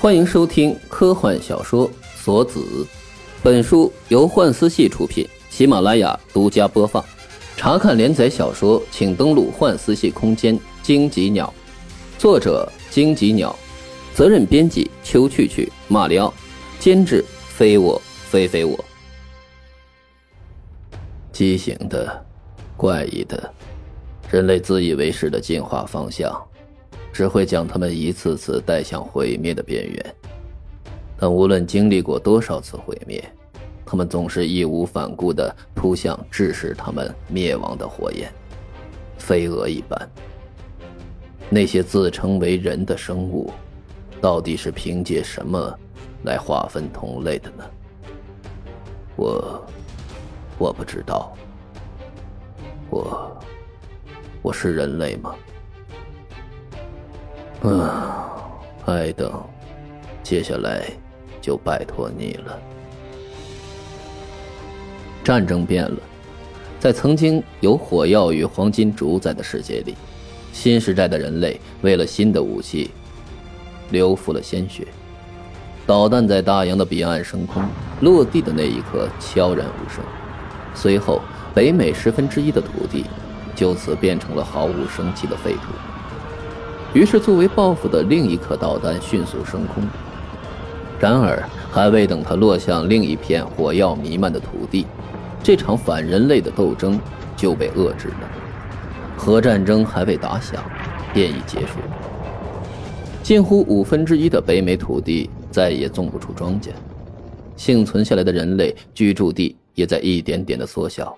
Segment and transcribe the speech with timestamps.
[0.00, 2.58] 欢迎收听科幻小说《锁子》，
[3.42, 7.04] 本书由幻思系出品，喜马拉雅独家播放。
[7.54, 10.58] 查看连载小说，请登录幻思系空间。
[10.82, 11.52] 荆棘鸟，
[12.16, 13.54] 作者荆棘鸟，
[14.14, 16.32] 责任编辑秋去去、马里奥，
[16.78, 18.82] 监制非我非非我。
[21.30, 22.24] 畸形的、
[22.74, 23.52] 怪异的，
[24.30, 26.34] 人类自以为是的进化方向。
[27.12, 30.14] 只会将他们一次次带向毁灭的边缘，
[31.18, 33.22] 但无论经历过多少次毁灭，
[33.84, 38.32] 他们总是义无反顾地扑向致使他们灭亡的火焰，
[39.18, 40.10] 飞蛾一般。
[41.48, 43.52] 那些自称为人的生物，
[44.20, 45.76] 到底是凭借什么
[46.22, 47.64] 来划分同类的呢？
[49.16, 49.66] 我，
[50.58, 51.32] 我不知道。
[52.88, 53.36] 我，
[54.42, 55.34] 我是人类吗？
[57.62, 58.42] 啊，
[58.86, 59.30] 艾登，
[60.22, 60.82] 接下来
[61.42, 62.58] 就拜托你了。
[65.22, 65.98] 战争变了，
[66.78, 69.94] 在曾经有火药与黄金主宰的世界里，
[70.54, 72.90] 新时代的人类为了新的武器，
[73.90, 74.86] 流付了鲜血。
[75.86, 77.62] 导弹在大洋的彼岸升空，
[78.00, 80.02] 落地的那一刻悄然无声。
[80.74, 81.20] 随后，
[81.54, 83.04] 北美十分之一的土地
[83.54, 85.60] 就此变成了毫无生气的废土。
[86.92, 89.82] 于是，作为报复的另一颗导弹迅速升空。
[90.98, 94.86] 然而，还未等它落向另一片火药弥漫的土地，
[95.42, 96.98] 这场反人类的斗争
[97.36, 98.30] 就被遏制了。
[99.16, 100.62] 核战争还未打响，
[101.14, 101.78] 便已结束。
[103.22, 106.70] 近乎五分之一的北美土地再也种不出庄稼，
[107.54, 111.16] 幸存下来的人类居住地也在一点点的缩小。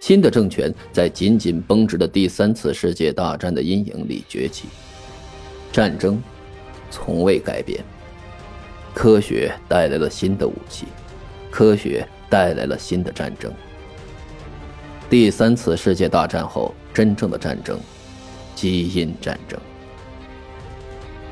[0.00, 4.66] 新的政权在紧紧绷直的第三次世界大战的阴影里崛起。
[5.72, 6.22] 战争
[6.90, 7.84] 从未改变。
[8.94, 10.86] 科学带来了新的武器，
[11.50, 13.52] 科学带来了新的战争。
[15.10, 17.78] 第三次世界大战后，真正的战争——
[18.56, 19.60] 基因战争。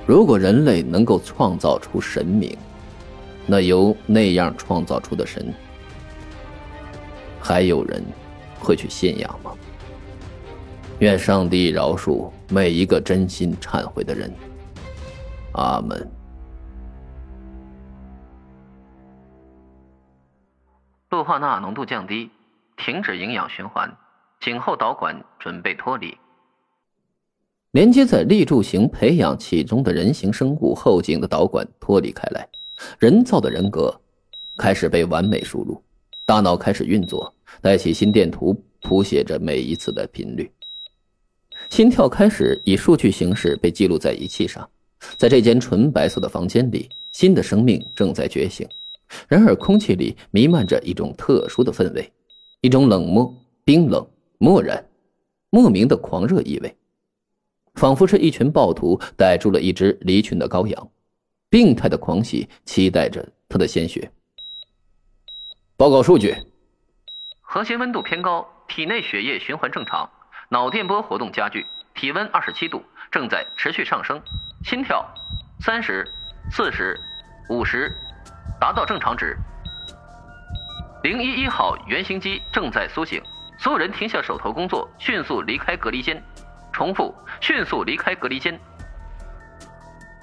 [0.07, 2.57] 如果人类能够创造出神明，
[3.47, 5.53] 那由那样创造出的神，
[7.41, 8.05] 还有人
[8.61, 9.53] 会去信仰吗？
[11.01, 14.33] 愿上帝饶恕每一个真心忏悔的人。
[15.53, 16.09] 阿门。
[21.11, 22.31] 氯化钠浓度降低，
[22.77, 23.93] 停止营养循环，
[24.41, 26.17] 颈后导管准备脱离。
[27.73, 32.49] 连接在立柱型培养器中的人形生物后颈的导管脱离开来，
[32.99, 33.93] 人造的人格
[34.57, 35.83] 开始被完美输入，
[36.25, 40.51] 大脑开始运作，带起心电图，谱写着每一次的频率。
[41.75, 44.71] 心跳开始以数据形式被记录在仪器上，
[45.17, 48.65] 在这间纯白色的房间里，新的生命正在觉醒。
[49.27, 52.13] 然而，空气里弥漫着一种特殊的氛围，
[52.61, 53.29] 一种冷漠、
[53.65, 54.09] 冰冷、
[54.39, 54.89] 漠然、
[55.51, 56.73] 莫名的狂热意味，
[57.75, 60.91] 仿佛是一群暴徒逮住了一只离群的羔羊，
[61.51, 64.09] 病态的狂喜，期待着他的鲜血。
[65.77, 66.37] 报告数据：
[67.41, 70.09] 核心温度偏高，体内血液循环正常。
[70.55, 71.67] 脑电波活动加剧，
[71.97, 74.23] 体温二十七度，正在持续上升，
[74.65, 75.05] 心跳
[75.59, 76.09] 三十、
[76.49, 76.97] 四十、
[77.49, 77.93] 五十，
[78.61, 79.37] 达到正常值。
[81.03, 83.21] 零一一号原型机正在苏醒，
[83.59, 86.23] 所有人停下手头工作，迅速离开隔离间。
[86.73, 88.57] 重复，迅速离开隔离间。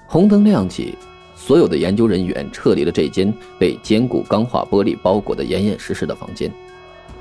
[0.06, 0.96] 红灯亮起，
[1.34, 6.50] 所有的研究人员撤离了这间被坚固钢化玻璃包裹的严严实实的房间。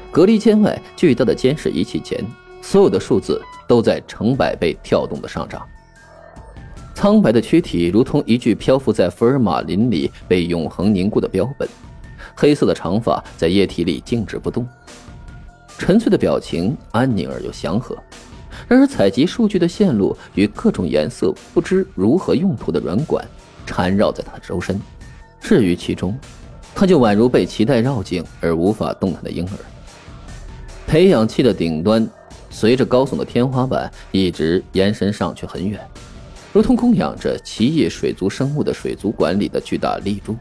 [0.10, 2.26] 隔离间外巨大的监视仪器前。
[2.62, 5.62] 所有的数字都在成百倍跳动的上涨。
[6.94, 11.68] 苍白的躯体如同一具漂浮在福尔马林里被永恒凝固的标本，
[12.36, 14.68] 黑色的长发在液体里静止不动，
[15.80, 17.98] 沉睡的表情安宁而又祥和。
[18.68, 23.26] 然而，采集数据的线路与各种颜色不知如何用途的软管
[23.66, 24.80] 缠绕在他的周身，
[25.40, 26.16] 置于其中，
[26.76, 29.58] 他就宛如被脐带绕颈而无法动弹的婴儿。
[30.86, 32.08] 培养器的顶端。
[32.52, 35.80] 随着高耸的天花板一直延伸上去很远，
[36.54, 40.36] 如同供养着奇异水族生物的水族馆里的巨大立柱。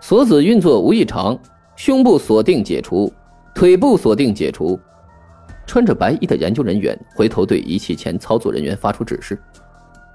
[0.00, 1.38] 锁子运作无异常，
[1.76, 3.12] 胸部锁定解除，
[3.54, 4.80] 腿部锁定解除。
[5.66, 9.38] 穿着白衣的研究人员回头对仪器前操作人员发出指示：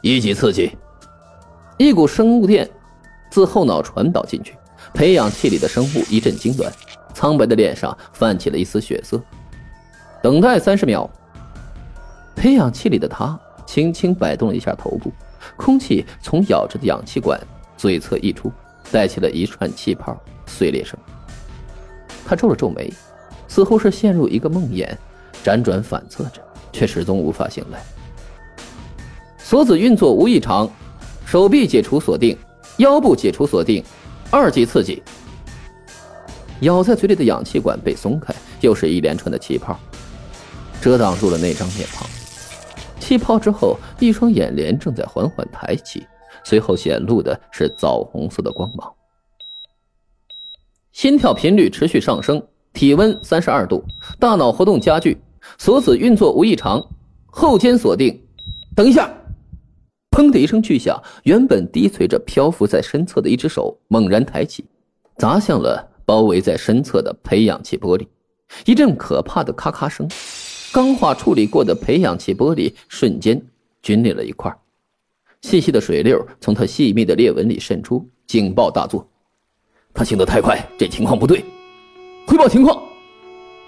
[0.01, 0.71] 一级刺激。
[1.77, 2.67] 一股生物电
[3.29, 4.55] 自后脑传导进去，
[4.95, 6.71] 培养器里的生物一阵痉挛，
[7.13, 9.21] 苍白的脸上泛起了一丝血色。
[10.23, 11.07] 等待三十秒。
[12.33, 15.11] 培养器里的他轻轻摆动了一下头部，
[15.57, 17.37] 空气从咬着的氧气管
[17.75, 18.49] 嘴侧溢出，
[18.89, 20.97] 带起了一串气泡碎裂声。
[22.25, 22.91] 他皱了皱眉，
[23.49, 24.89] 似乎是陷入一个梦魇，
[25.43, 26.41] 辗转反侧着，
[26.71, 27.83] 却始终无法醒来。
[29.37, 30.69] 锁子运作无异常，
[31.25, 32.37] 手臂解除锁定，
[32.77, 33.83] 腰部解除锁定，
[34.31, 35.03] 二级刺激。
[36.61, 39.77] 咬在嘴里的氧气管被松开，又是一连串的气泡，
[40.83, 42.05] 遮挡住了那张面庞。
[42.99, 46.05] 气泡之后，一双眼帘正在缓缓抬起，
[46.43, 48.93] 随后显露的是枣红色的光芒。
[50.91, 53.81] 心跳频率持续上升，体温三十二度，
[54.19, 55.17] 大脑活动加剧，
[55.57, 56.85] 锁子运作无异常，
[57.27, 58.21] 后肩锁定。
[58.75, 59.09] 等一下！
[60.11, 64.65] 砰的一声巨响，原本低垂着漂浮在身侧的一只手猛然抬起，
[65.17, 68.05] 砸向了包围在身侧的培养器玻璃，
[68.65, 70.05] 一阵可怕的咔咔声。
[70.73, 73.39] 钢化处理过的培养器玻璃瞬间
[73.83, 74.51] 皲裂了一块，
[75.41, 79.07] 细细的水流从它细密的裂纹里渗出，警报大作。
[79.93, 81.45] 他行得太快，这情况不对。
[82.25, 82.81] 汇报情况：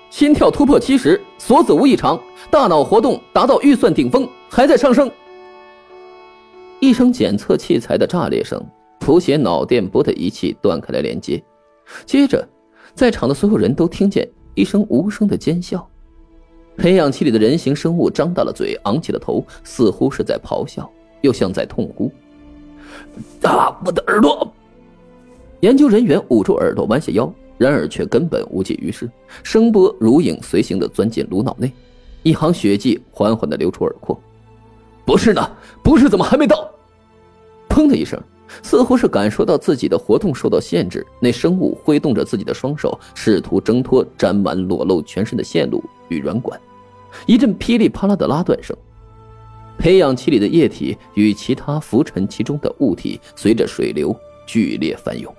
[0.09, 2.19] 心跳突破七十，锁子无异常，
[2.49, 5.07] 大脑活动达到预算顶峰，还在上升。
[6.79, 8.59] 一声检测器材的炸裂声，
[8.99, 11.43] 谱写脑电波的仪器断开了连接，
[12.03, 12.49] 接着，
[12.95, 15.87] 在场的所有人都听见一声无声的尖笑。
[16.77, 20.89] 培养器里的人形生物张大了嘴，昂起了头，似乎是在咆哮，
[21.21, 22.11] 又像在痛哭。
[23.43, 23.75] 啊！
[23.85, 24.51] 我的耳朵！
[25.61, 29.09] 研究人员捂住耳朵，弯下腰，然而却根本无济于事。
[29.41, 31.71] 声波如影随形的钻进颅脑内，
[32.23, 34.19] 一行血迹缓缓的流出耳廓。
[35.05, 35.49] 不是呢？
[35.81, 36.09] 不是？
[36.09, 36.69] 怎么还没到？
[37.69, 38.21] 砰的一声，
[38.61, 46.59] 似乎是感受到自己的活动受到限制，那生物挥动着自己的双手，试图挣脱沾满裸露全身的线路与软管。
[47.25, 48.75] 一阵噼里啪啦的拉断声，
[49.77, 54.15] 培养器里的液体与其他浮沉其中的物体随着水流
[54.45, 55.33] 剧烈翻涌。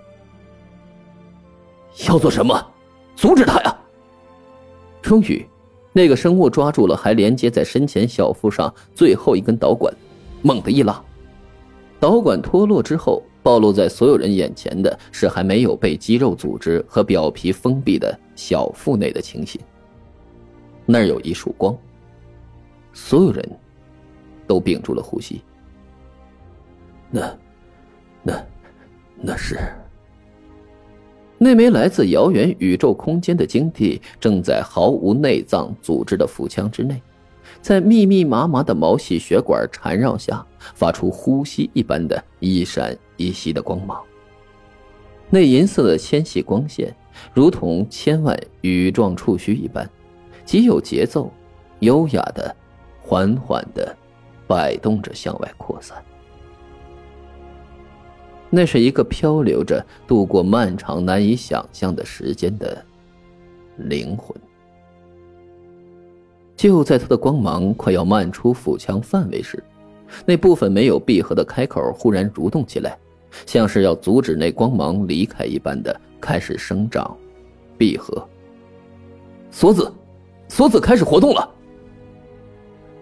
[2.09, 2.55] 要做什么？
[3.15, 3.77] 阻止他呀！
[5.01, 5.47] 终于，
[5.93, 9.91] 那个生物抓住了还连接在身前小腹上最后一根导管，
[10.43, 11.03] 猛地一拉，
[11.99, 19.61] 导管脱落之后，暴露在所有人眼前的是还没有被肌肉组织和表皮封闭的小腹内的情形。
[20.87, 21.77] 那儿有一束光，
[22.93, 23.45] 所有人
[24.47, 25.43] 都屏住了呼吸。
[27.11, 27.39] 那，
[28.23, 28.47] 那，
[29.21, 29.59] 那是
[31.39, 37.03] 那枚来自遥远宇宙空间的晶体，正在毫无内脏组织的腹腔之内，
[37.61, 40.45] 在密密麻麻的毛细血管缠绕下，
[40.75, 44.03] 发出呼吸一般的一闪一息的光芒。
[45.29, 46.95] 那银色的纤细光线，
[47.35, 49.89] 如同千万羽状触须一般。
[50.47, 51.31] 极有节奏、
[51.81, 52.55] 优雅的、
[53.03, 53.95] 缓缓的
[54.47, 56.03] 摆动着向外扩散。
[58.49, 62.83] 那是一个漂流着度过漫长难以想象的时间的
[63.77, 64.35] 灵魂。
[66.57, 69.63] 就在它的光芒快要漫出腹腔范围时，
[70.25, 72.97] 那部分没有闭合的开口忽然蠕动起来，
[73.45, 77.15] 像是要阻止那光芒离开一般的开始生长、
[77.77, 78.27] 闭合。
[79.51, 79.93] 锁子。
[80.49, 81.49] 锁子开始活动了。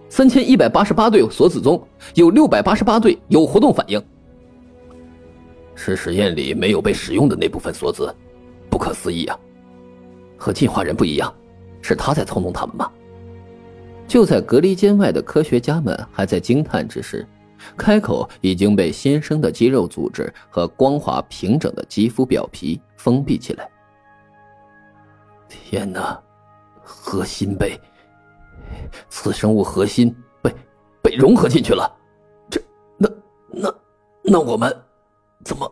[0.09, 1.81] 三千一百八十八对锁子中
[2.13, 4.01] 有六百八十八对有活动反应，
[5.75, 8.13] 是实验里没有被使用的那部分锁子，
[8.69, 9.37] 不可思议啊！
[10.37, 11.33] 和进化人不一样，
[11.81, 12.89] 是他在操纵他们吗？
[14.07, 17.27] 就在隔离间外的科学家们还在惊叹之时，
[17.75, 23.69] 开口已经被新生的肌肉组织和光滑平整的肌肤表皮封闭起来。
[25.49, 26.21] 天哪！
[26.85, 27.77] 核心被，
[29.09, 30.55] 此生物核心被
[31.01, 31.91] 被融合进去了，
[32.49, 32.61] 这
[32.97, 33.09] 那
[33.49, 33.75] 那
[34.23, 34.73] 那我们
[35.43, 35.69] 怎么